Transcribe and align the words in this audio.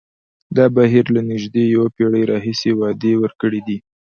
دا 0.55 0.65
بهیر 0.75 1.05
له 1.15 1.21
نژدې 1.31 1.63
یوه 1.73 1.87
پېړۍ 1.95 2.23
راهیسې 2.31 2.71
وعدې 2.75 3.13
ورکړې 3.21 3.61
دي. 3.67 3.77